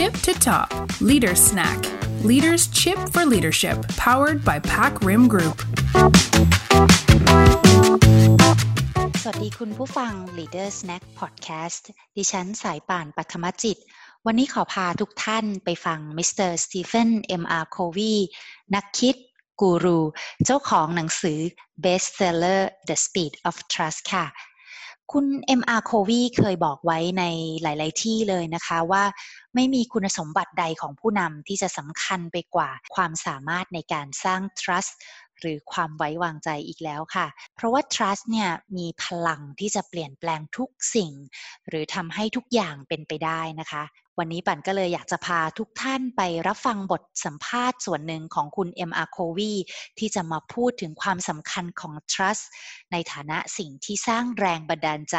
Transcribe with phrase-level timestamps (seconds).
[0.00, 0.68] tip to top
[1.02, 1.78] leader snack
[2.30, 5.56] leader's tip for leadership powered by PacRim Group
[9.22, 11.84] สวัสดีคุณผู้ฟัง Leader Snack Podcast
[12.16, 13.78] ดิฉันสายป่านปัทมจิต
[14.26, 17.10] วันนี้ขอพาทุกท่านไปฟังมิสเตอร์สตีเฟน
[17.42, 17.64] M.R.
[17.76, 18.16] Covey
[18.74, 19.16] นักคิด
[19.60, 20.00] กูรู
[20.44, 21.40] เจ้าของหนังสือ
[21.84, 24.26] Bestseller The Speed of Trust ค่ะ
[25.12, 25.26] คุณ
[25.60, 25.82] M.R.
[25.90, 27.24] Covey เคยบอกไว้ใน
[27.62, 29.04] หลาย ๆ ที่เลยนะคะว่า
[29.54, 34.92] ไม่มีคุณสมบัติใดของผู้นำที่จะสำคัญไปกว่าความสามารถในการสร้าง trust
[35.40, 37.26] หรือความไว้วางใจอีกแล้วค่ะ
[37.56, 41.12] เพราะว่า trust เนี่ยมีพลังที่จะเปลี่ยนแปลงทุกสิ่ง
[41.68, 43.84] หรือทำให้ทุกอย่างเป็นไปได้นะคะ
[44.18, 49.08] วันนี้ปั่นก็เลยอยากจะพาทุกท่านไปรับฟังบทสัมภาษณ์ส่วนหนึ่งของคุณ M.R.
[49.16, 49.54] Covey
[49.98, 52.44] ที่จะมาพูดถึงความสำคัญของ trust
[52.92, 55.16] ในฐานะสิ่งที่สร้างแรงบันดาลใจ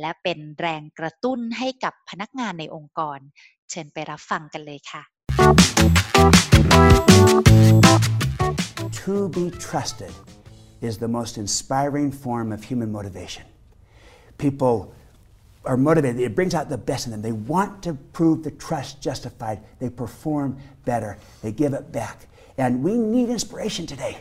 [0.00, 3.18] และเป็นแรงกระตุ้นให้กับพนักงานในองค์กร
[3.70, 5.02] เชิญไปรับฟังกันเลยค่ะ
[9.56, 10.12] trusted
[10.80, 13.44] is the most inspiring form of human motivation.
[14.38, 14.94] People
[15.64, 17.22] are motivated, it brings out the best in them.
[17.22, 19.60] They want to prove the trust justified.
[19.80, 22.26] They perform better, they give it back.
[22.58, 24.18] And we need inspiration today.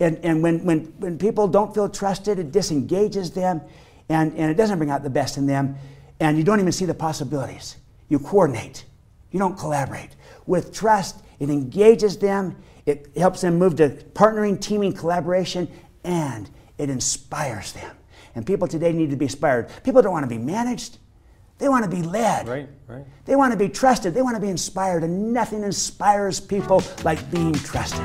[0.00, 3.60] And, and when, when, when people don't feel trusted, it disengages them
[4.08, 5.76] and, and it doesn't bring out the best in them.
[6.20, 7.76] And you don't even see the possibilities.
[8.08, 8.84] You coordinate,
[9.30, 10.10] you don't collaborate.
[10.46, 12.56] With trust, it engages them,
[12.87, 15.69] it helps them move to partnering, teaming, collaboration,
[16.03, 17.95] and it inspires them.
[18.35, 19.69] And people today need to be inspired.
[19.83, 20.97] People don't want to be managed,
[21.59, 22.47] they want to be led.
[22.47, 23.05] Right, right.
[23.25, 27.19] They want to be trusted, they want to be inspired, and nothing inspires people like
[27.31, 28.03] being trusted.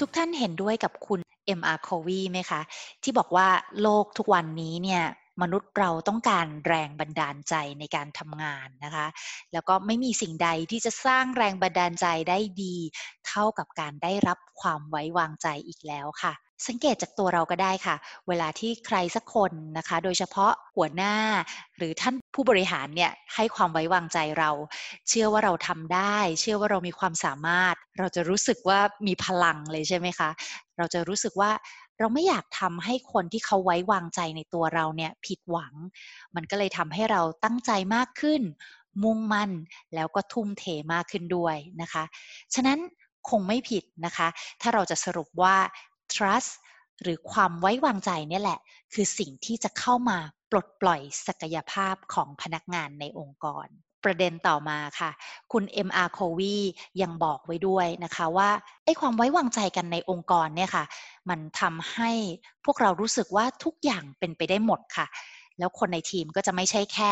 [0.00, 1.20] ทุกท่านเห็นด้วยกับคุณ
[1.58, 1.78] M.R.
[1.86, 2.60] Covey ไหมคะ
[3.02, 3.48] ที่บอกว่า
[3.82, 5.02] โลกทุกวันนี้เนี่ย
[5.41, 9.07] มนุษย์เราต้องการแรงบันดาลใจในการทำงานนะคะ
[9.53, 12.75] แล้วก็ไม่มีสิ่งใดที่จะสร้างแรงบันดาลใจได้ดี
[13.27, 16.33] เท่ากับการได้รับความไว้วางใจอีกแล้วค่ะ
[16.67, 17.95] สังเกตจากตัวเราก็ได้ค่ะ
[18.27, 21.15] เวลาที่ใครสักคนนะคะ โดยเฉพาะหัวหน้า
[21.77, 24.51] หรือท่านผู้บริหารเนี่ยให้ความไว้วางใจเรา
[25.09, 30.29] เชื่อว่าเราทำได้ เชื่อว่าเรามีความสามารถ เราจะรู้สึกว่ามีพลังเลยใช่ไหมคะ
[30.77, 31.51] เราจะรู้สึกว่า
[31.99, 35.73] เราไม่อยากทำให้คนที่เขาไว้วางใจในตัวเราเนี่ยผิดหวัง
[36.35, 38.41] มันก็เลยทำให้เราตั้งใจมากขึ้น
[39.03, 39.51] มุ่งมั่น
[39.95, 42.03] แล้วก็ทุ่มเทมากขึ้นด้วยนะคะ
[42.53, 42.79] ฉะนั้น
[43.29, 44.27] คงไม่ผิดนะคะ
[44.61, 45.55] ถ้าเราจะสรุปว่า
[46.13, 46.51] trust
[47.01, 48.59] หรือความไว้วางใจเนี่ยแหละ
[48.93, 50.17] คือสิ่งที่จะเข้ามา
[50.51, 53.67] ปลดปล่อยศักยภาพของพนักงานในองค์กร
[54.03, 55.09] ประเด็นต่อมาค่ะ
[55.51, 56.09] คุณ M.R.
[56.17, 56.57] Covey
[57.01, 58.49] ยังบอกไว้ด้วยนะคะว่า
[58.83, 60.85] ไอ้ความไว้วางใจกันในองค์กรเนี่ยค่ะ
[61.29, 62.11] มันทำให้
[62.65, 65.05] พวกเรารู้สึกว่าทุกอย่างเป็นไปได้หมดค่ะ
[65.59, 67.11] แล้วคนในทีมก็จะไม่ใช่แค่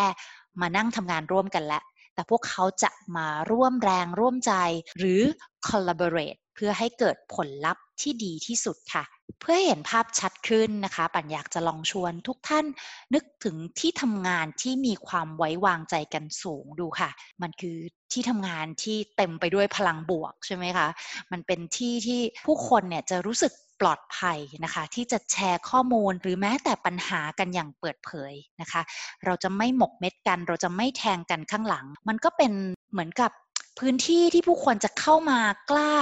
[0.61, 1.81] มานั่งทำงานร่วมกันและ
[2.13, 4.53] แต่พวกเขาจะมาร่วมแรงร่วมใจ
[4.97, 5.21] หรือ
[5.67, 9.03] collaborate เพื่อให้เกิดผลลัพธ์ที่ดีที่สุดค่ะ
[9.39, 12.65] เพื่อเห็นภาพชัดขึ้นนะคะ ปัญอยากจะลองชวนทุกท่าน
[13.13, 17.09] นึกถึงที่ทำงานที่มีความไว้วางใจกันสูงดูค่ะ
[17.41, 17.77] มันคือ
[18.11, 20.87] ที่ทำงานที่เต็มไปด้วยพลังบวกใช่ไหมคะ
[21.31, 28.81] มันเป็นที่ที่ผู้คนเนี่ยจะรู้สึกปลอดภัยนะคะที่จะแชร์ข้อมูลหรือแม้แต่ปัญหากันอย่างเปิดเผยนะคะ
[29.25, 32.51] เราจะไม่หมกเม็ดกัน เราจะไม่แทงกันข้างหลัง มันก็เป็น
[32.91, 33.31] เหมือนกับ
[33.79, 35.39] พื้นที่ที่ผู้คนจะเข้ามา
[35.71, 35.93] กล้า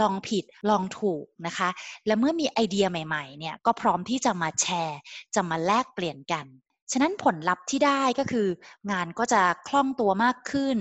[0.00, 1.68] ลองผิดลองถูกนะคะ
[2.06, 4.98] และเมื่อมีไอเดียใหม่ๆเนี่ยก็พร้อมที่จะมาแชร์
[5.34, 6.46] จะมาแลกเปลี่ยนกัน
[6.92, 8.48] ฉะนั้นผลลัพธ์ที่ได้ก็คือ
[8.90, 10.76] งานก็จะคล่องตัวมากขึ้น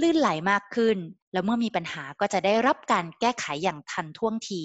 [0.00, 0.96] ลื่นไหลมากขึ้น
[1.32, 4.60] แล้วเมื่อมีปัญหาก็จะได้รับการแก้ไขอย่างทันท่วงที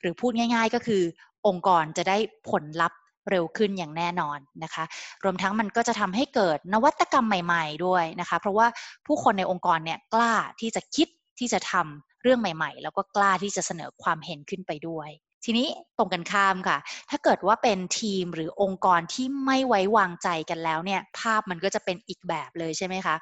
[0.00, 1.02] หรือพูดง่าย ๆ ก็คือ
[1.46, 2.16] องค์กรจะได้
[2.50, 2.98] ผลลัพธ์
[3.30, 4.84] เร็วขึ้นอย่างแน่นอนนะคะ
[5.24, 8.66] รวมทั้งมันก็จะทำให้เกิดนวัตกรรมใหม่ ๆ ด้วยนะคะ เพราะว่า
[9.06, 15.10] ผู้คนในองค์กรเนี่ยกล้าที่จะคิดที่จะทำเรื่องใหม่ ๆ แล้วก็กล้าที่จะเสนอความเห็นขึ้นไปด้วย
[15.44, 16.78] ทีนี้ตรงกันข้ามค่ะ
[17.10, 23.16] ถ้าเกิดว่าเป็นทีมหรือองค์กรที่ไม่ไว้วางใจกันแล้วเนี่ย ภาพมันก็จะเป็นอีกแบบเลยใช่ไหมคะ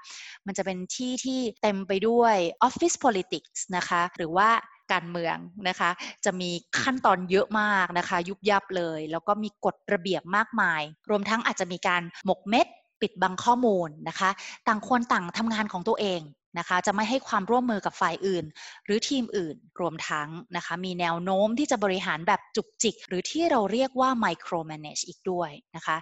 [0.47, 2.37] มันจะเป็นที่ที่เต็มไปด้วย
[2.67, 4.49] office politics นะคะ หรือว่า
[4.93, 5.37] การเมือง
[5.69, 5.91] นะคะ
[6.25, 6.51] จะมี
[6.81, 12.67] ขั้นตอนเยอะมากนะคะ ยุบยับเลย แล้วก็มีกฎระเบียบมากมาย รวมทั้งอาจจะมีการหมกเม็ด
[13.01, 14.31] ปิดบังข้อมูลนะคะ
[14.69, 16.21] ต่างคนต่างทำงานของตัวเอง
[16.59, 18.45] นะคะจะไม่ให้ความร่วมมือกับฝ่ายอื่น
[18.85, 25.97] หรือทีมอื่นรวมทั้งนะคะมีแนวโน้มที่จะบริหารแบบจุกจิก หรือที่เราเรียกว่า micro manage อีกด้วยนะคะ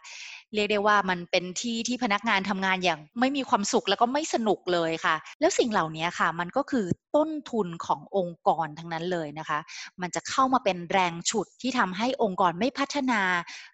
[0.55, 9.59] เรียกได้ว่ามันเป็นที่ที่พนักงานทำงานอย่างไม่มีความสุขแล้วก็ไม่สนุกเลยค่ะ แล้วสิ่งเหล่านี้ค่ะ มันก็คือต้นทุนขององค์กรทั้งนั้นเลยนะคะ
[10.01, 13.21] มันจะเข้ามาเป็นแรงฉุดที่ทำให้องค์กรไม่พัฒนา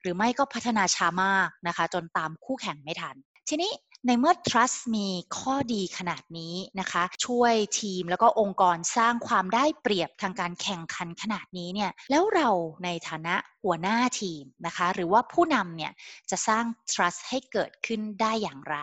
[0.01, 3.17] หรือไม่ก็พัฒนาช้ามากนะคะ จนตามคู่แข่งไม่ทัน
[3.49, 3.73] ทีนี้
[4.07, 12.49] ในเมื่อ trust มีข้อดีขนาดนี้นะคะ ช่วยทีมแล้วก็องค์กรสร้างความได้เปรียบทางการแข่งขันขนาดนี้เนี่ยแล้วเรา
[12.85, 13.35] ในฐานะ
[13.65, 15.93] หัวหน้าทีมนะคะ หรือว่าผู้นำเนี่ย
[16.31, 18.79] จะสร้าง trust ให้เกิดขึ้นได้อย่างไร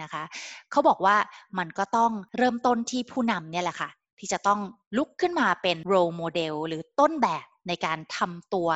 [0.00, 0.22] นะคะ
[0.70, 1.16] เขาบอกว่า
[1.58, 4.60] มันก็ต้องเริ่มต้นที่ผู้นำเนี่ยแหละค่ะที่จะต้อง
[4.96, 8.68] ลุกขึ้นมาเป็น role model หรือต้นแบบในการทำตัว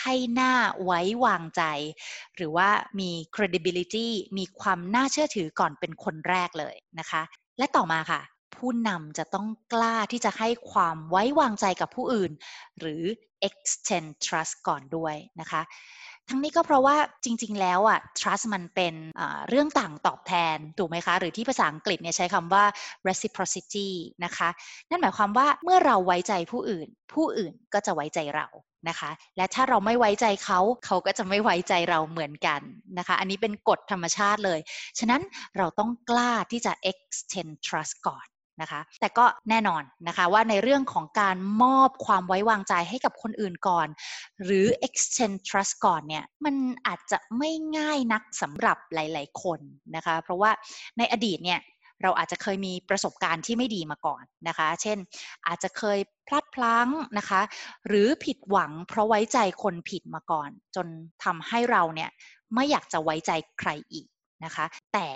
[0.00, 0.52] ให้หน้า
[0.84, 1.62] ไว้วางใจ
[2.36, 2.68] หรือว่า
[3.00, 4.08] มี credibility
[4.38, 7.22] มีความน่าเชื่อถือก่อนเป็นคนแรกเลยนะคะ
[7.58, 8.20] และต่อมาค่ะ
[8.56, 12.32] ผู้นำจะต้องกล้าที่จะให้ความไว้วางใจกับผู้อื่น
[12.78, 13.02] หรือ
[13.48, 15.62] extend trust ก่อนด้วยนะคะ
[16.28, 18.94] ทั้งนี้ก็เพราะว่าจริง ๆ แล้วอะ trust มันเป็น
[19.48, 22.64] เรื่องต่างตอบแทน ถูกไหมคะ หรือที่ภาษาอังกฤษเนี่ยใช้คำว่า
[23.08, 23.88] reciprocity
[24.24, 24.48] นะคะ
[24.88, 28.46] นั่นหมายความว่าเมื่อเราไว้ใจผู้อื่น ผู้อื่นก็จะไว้ใจเรา
[28.88, 32.60] นะคะ และถ้าเราไม่ไว้ใจเขาเขาก็จะไม่ไว้ใจเราเหมือนกัน
[32.98, 34.60] นะคะ อันนี้เป็นกฎธรรมชาติเลย
[34.98, 35.22] ฉะนั้น
[35.58, 38.26] เราต้องกล้าที่จะ extend trust ก่อน
[38.62, 43.88] นะคะ แต่ก็แน่นอนนะคะว่าในเรื่องของการมอบความไว้วางใจให้กับคนอื่นก่อน
[44.44, 46.54] หรือ extend trust ก่อนเนี่ยมัน
[46.86, 49.60] อาจจะไม่ง่ายนักสำหรับหลาย ๆ คน
[49.96, 50.50] นะคะ เพราะว่า
[50.98, 51.60] ในอดีตเนี่ย
[52.02, 54.98] เราอาจจะเคยมีประสบการณ์ที่ไม่ดีมาก่อนนะคะ เช่น
[55.46, 56.88] อาจจะเคยพลาดพลั้ง
[57.18, 57.40] นะคะ
[57.88, 60.86] หรือผิดหวังเพราะไว้ใจคนผิดมาก่อน จน
[61.24, 62.10] ทำให้เราเนี่ย
[62.54, 64.06] ไม่อยากจะไว้ใจใครอีก
[64.44, 65.08] นะคะ แต่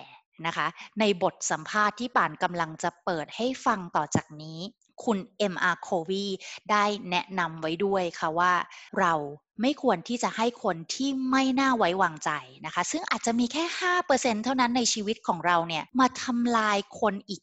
[0.46, 0.66] นะคะ
[1.00, 4.58] ในบทสัมภาษณ์ที่ป่านกำลังจะเปิดให้ฟังต่อจากนี้
[5.04, 5.18] คุณ
[5.52, 6.26] MR c o v y
[6.70, 8.52] ได้แนะนำไว้ด้วยค่ะว่า
[9.00, 9.14] เรา
[9.62, 12.30] ไม่ควรที่จะให้คนที่ไม่น่าไว้วางใจ
[12.66, 13.64] นะคะ ซึ่งอาจจะมีแค่
[14.04, 17.42] 5%เท่านั้นในชีวิตของเราเนี่ยมาทำลายคนอีก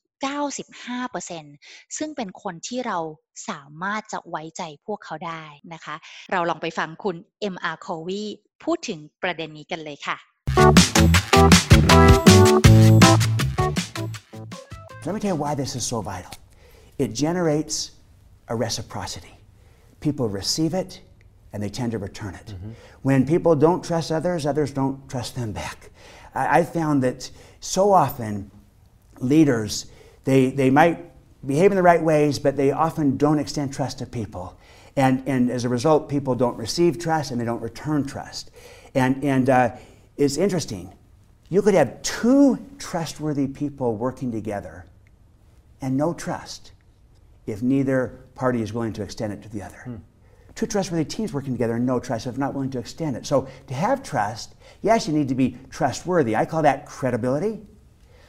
[1.17, 2.97] 95%ซึ่งเป็นคนที่เรา
[3.49, 5.95] สามารถจะไว้ใจพวกเขาได้นะคะ
[6.31, 7.15] เราลองไปฟังคุณ
[7.53, 8.23] MR c o v y
[8.63, 10.17] พูดถึงประเด็นนี้กันเลยค่ะ
[15.05, 16.31] Let me tell you why this is so vital.
[16.97, 17.91] It generates
[18.47, 19.37] a reciprocity.
[19.99, 21.01] People receive it
[21.53, 22.47] and they tend to return it.
[22.47, 22.71] Mm-hmm.
[23.03, 25.89] When people don't trust others, others don't trust them back.
[26.33, 27.29] I, I found that
[27.59, 28.51] so often
[29.19, 29.85] leaders,
[30.23, 30.99] they, they might
[31.45, 34.57] behave in the right ways, but they often don't extend trust to people.
[34.95, 38.51] And, and as a result, people don't receive trust and they don't return trust.
[38.95, 39.75] And, and uh,
[40.17, 40.91] it's interesting.
[41.49, 44.85] You could have two trustworthy people working together
[45.81, 46.71] and no trust
[47.45, 49.77] if neither party is willing to extend it to the other.
[49.77, 49.95] Hmm.
[50.55, 53.25] Two trustworthy teams working together and no trust if not willing to extend it.
[53.25, 56.35] So to have trust, yes, you need to be trustworthy.
[56.35, 57.61] I call that credibility.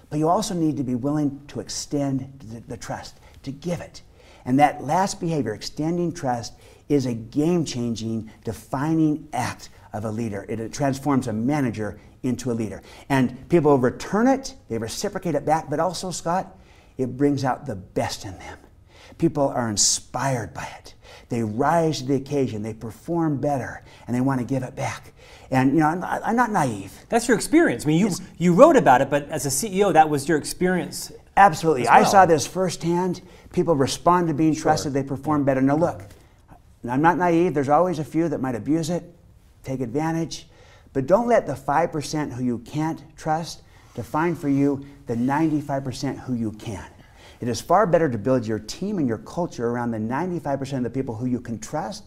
[0.09, 4.03] But you also need to be willing to extend the, the trust, to give it.
[4.45, 6.55] And that last behavior, extending trust,
[6.89, 10.45] is a game changing, defining act of a leader.
[10.49, 12.83] It, it, transforms a manager into a leader.
[13.09, 16.59] And people return it, they reciprocate it back, but also, Scott,
[16.99, 18.59] it brings out the best in them.
[19.19, 20.95] People are inspired by it.
[21.29, 25.13] They rise to the occasion, they perform better, and they want to give it back.
[25.51, 26.93] And you know, I'm, I'm not naive.
[27.09, 27.85] That's your experience.
[27.85, 31.13] I mean, you you wrote about it, but as a CEO, that was your experience.
[31.37, 31.93] Absolutely, well.
[31.93, 33.23] I saw this firsthand.
[33.53, 34.63] People respond to being sure.
[34.63, 35.61] trusted; they perform better.
[35.61, 36.03] Now, look,
[36.89, 37.55] I'm not naive.
[37.55, 39.05] There's always a few that might abuse it,
[39.63, 40.49] take advantage,
[40.93, 43.63] but don't let the five percent who you can't trust
[43.95, 46.85] define for you the 95% who you can.
[47.41, 50.83] It is far better to build your team and your culture around the 95% of
[50.85, 52.05] the people who you can trust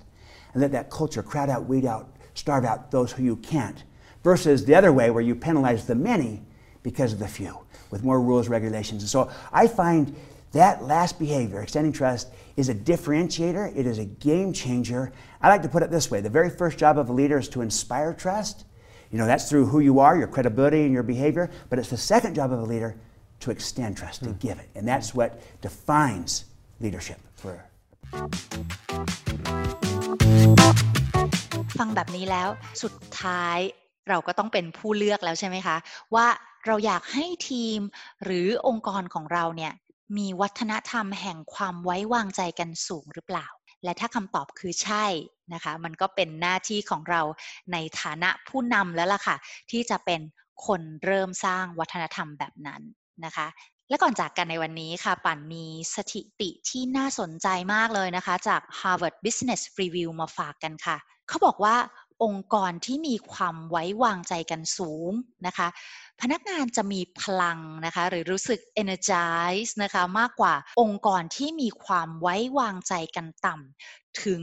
[0.54, 3.84] and let that culture crowd out, weed out, starve out those who you can't,
[4.24, 6.42] versus the other way where you penalize the many
[6.84, 7.58] because of the few
[7.92, 9.04] with more rules, regulations.
[9.04, 10.16] And so I find
[10.54, 13.76] that last behavior, extending trust, is a differentiator.
[13.76, 15.12] It is a game changer.
[15.42, 17.50] I like to put it this way the very first job of a leader is
[17.50, 18.66] to inspire trust.
[19.12, 21.50] You know, that's through who you are, your credibility, and your behavior.
[21.70, 22.98] But it's the second job of a leader
[23.42, 24.70] to extend trust, to give it.
[24.78, 25.30] And that's what
[25.68, 26.32] defines
[26.84, 27.56] leadership for
[31.80, 32.50] ฟังแบบนี้แล้ว
[32.84, 33.58] สุดท้าย
[34.10, 35.78] เราก็ต้องเป็นผู้เลือกแล้วใช่ไหมคะ
[36.16, 36.28] ว่า
[36.66, 37.80] เราอยากให้ทีม
[38.24, 39.74] หรือองค์กรของเราเนี่ย
[40.18, 43.48] มีวัฒนธรรมแห่งความไว้วางใจกันสูงหรือเปล่า
[43.84, 45.06] และถ้าคำตอบคือใช่
[45.54, 47.22] นะคะ มันก็เป็นหน้าที่ของเรา
[47.74, 49.36] ในฐานะผู้นำแล้วล่ะค่ะ
[49.72, 50.22] ที่จะเป็น
[50.66, 52.82] คนเริ่มสร้างวัฒนธรรมแบบนั้น
[53.26, 53.48] นะคะ
[53.90, 60.98] และก่อนจากกันในวันนี้ค่ะ ปั่นมีสถิติที่น่าสนใจมากเลยนะคะ จาก Harvard Business Review มาฝากกันค่ะ
[61.28, 61.76] เขาบอกว่า
[62.24, 65.12] องค์กรที่มีความไว้วางใจกันสูง
[65.46, 65.68] นะคะ
[66.22, 74.42] พนักงานจะมีพลังนะคะ หรือรู้สึก energize นะคะมากกว่าองค์กรที่มีความไว้วางใจกันต่ำถึง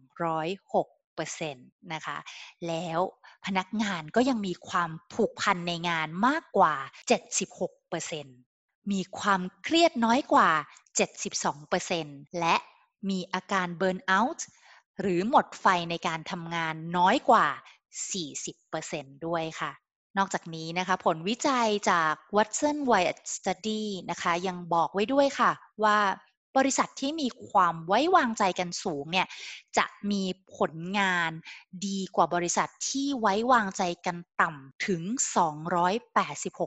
[0.00, 2.18] 106%นะคะ
[2.66, 3.00] แล้ว
[3.46, 6.74] พนักงานก็ยังมีความผูกพันในงานมากกว่า
[7.58, 10.50] 76%มีความเครียดน้อยกว่า
[11.64, 12.56] 72%และ
[13.08, 14.46] มีอาการเบิร์นเอาท์
[15.00, 17.46] หรือหมดไฟในการทำงานน้อยกว่า
[18.36, 19.72] 40%ด้วยค่ะ
[20.18, 25.52] นอกจากนี้นะคะผลวิจัยจาก Watson Wyatt Study นะคะยังบอกไว้ด้วยค่ะ
[25.84, 25.98] ว่า
[26.56, 29.26] บริษัทที่มีความไว้วางใจกันสูงเนี่ย
[29.78, 30.22] จะมี
[30.56, 31.30] ผลงาน
[31.86, 35.02] ดีกว่าบริษัทที่ไว้วางใจกันต่ำถึง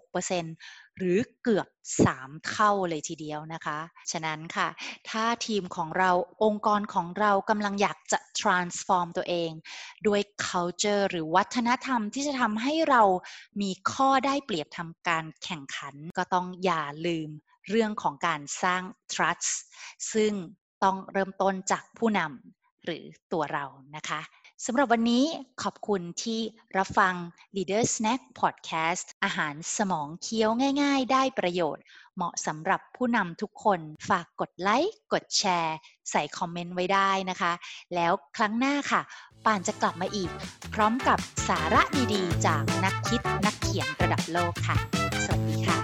[0.10, 1.68] 286%หรือเกือบ
[2.08, 3.80] 3 เท่าเลยทีเดียวนะคะ
[4.12, 4.68] ฉะนั้นค่ะ
[5.10, 6.12] ถ้าทีมของเรา
[6.44, 9.52] องค์กรของเรากำลังอยากจะ transform ตัวเอง
[10.08, 13.04] ด้วย culture หรือวัฒนธรรมที่จะทำให้เรา
[13.62, 17.30] มีข้อได้เปรียบทำการแข่งขัน ก็ต้องอย่าลืม
[17.70, 18.82] เรื่องของการสร้าง
[19.14, 19.50] trust
[20.14, 20.34] ซึ่ง
[20.84, 24.22] ต้องเริ่มต้นจากผู้นำหรือตัวเรานะคะ
[24.66, 25.26] สำหรับวันนี้
[25.64, 26.42] ขอบคุณที่
[26.78, 27.14] รับฟัง
[27.56, 30.50] Leader Snack Podcast อาหารสมองเคี้ยว
[30.82, 31.84] ง่าย ๆ ได้ประโยชน์
[32.16, 33.80] เหมาะสำหรับผู้นำทุกคน
[34.10, 35.76] ฝากกดไลค์ กดแชร์
[36.12, 37.54] ใส่คอมเมนต์ไว้ได้นะคะ
[37.96, 39.02] แล้วครั้งหน้าค่ะ
[39.46, 40.30] ป่านจะกลับมาอีก
[40.74, 41.82] พร้อมกับสาระ
[42.14, 44.78] ดีๆ จากนักคิดนักเขียนระดับโลกค่ะ
[45.24, 45.78] สวัสดีค่ะ